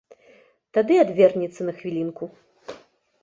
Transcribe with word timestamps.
Тады 0.77 0.95
адвернецца 1.01 1.61
на 1.67 1.75
хвілінку. 1.81 2.23